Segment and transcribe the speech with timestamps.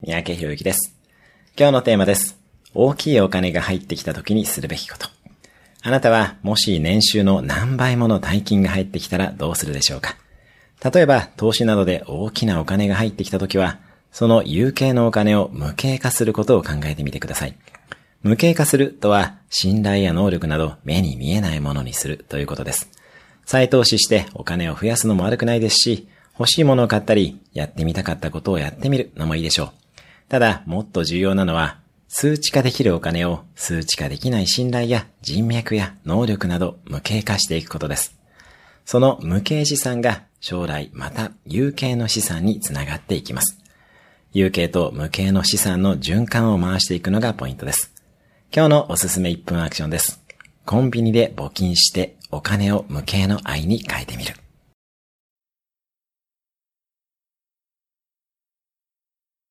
[0.00, 0.94] 三宅博之です。
[1.58, 2.38] 今日のテーマです。
[2.72, 5.08] 大きいお金が入ってきた時にするべきこと。
[5.82, 10.14] あなたはもし年収の何倍もの大金が入ってきたらどうするでしょうか
[10.84, 13.80] 例えば投資などで大きなお金が入ってきた時は、
[14.12, 17.58] その有形のお金を無形化することを考えてみてください。
[18.22, 22.88] 無形化するとは信頼や能力など目に見えないものにするということです。
[23.44, 26.08] 再投資してお金を増やすのも悪くないですし、
[26.38, 29.87] 欲しいものを買ったり、やってみたかったことをやってみるのもいいでしょう。
[30.28, 38.18] ただ、もっと重要なのは、数値化できるお金を数値化できない信頼や人脈や能力など無形化していくことです。
[38.86, 43.58] その無形資産が将来また有形の資産につながっていきます。
[44.32, 47.92] 有形と無形の資産の循環を回していくのがポイントです。
[48.54, 50.22] 今日のおすすめ1分アクションです。
[50.64, 54.34] コンビニで募金してお金を無形の愛に変えてみる。